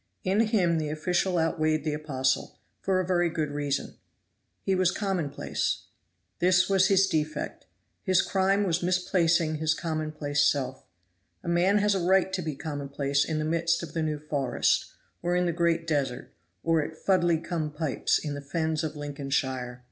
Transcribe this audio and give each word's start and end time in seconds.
In 0.23 0.39
him 0.47 0.79
the 0.79 0.89
official 0.89 1.37
outweighed 1.37 1.83
the 1.83 1.93
apostle, 1.93 2.57
for 2.81 2.99
a 2.99 3.05
very 3.05 3.29
good 3.29 3.51
reason 3.51 3.97
he 4.63 4.73
was 4.73 4.89
commonplace. 4.89 5.83
This 6.39 6.67
was 6.67 6.87
his 6.87 7.05
defect. 7.05 7.67
His 8.01 8.23
crime 8.23 8.63
was 8.63 8.81
misplacing 8.81 9.57
his 9.57 9.75
commonplace 9.75 10.43
self. 10.43 10.85
A 11.43 11.47
man 11.47 11.77
has 11.77 11.93
a 11.93 11.99
right 11.99 12.33
to 12.33 12.41
be 12.41 12.55
commonplace 12.55 13.23
in 13.23 13.37
the 13.37 13.45
middle 13.45 13.75
of 13.83 13.93
the 13.93 14.01
New 14.01 14.17
Forest, 14.17 14.91
or 15.21 15.35
in 15.35 15.45
the 15.45 15.51
great 15.53 15.85
desert, 15.85 16.33
or 16.63 16.81
at 16.81 16.97
Fudley 16.97 17.37
cum 17.37 17.69
Pipes 17.71 18.17
in 18.17 18.33
the 18.33 18.41
fens 18.41 18.83
of 18.83 18.95
Lincolnshire. 18.95 19.79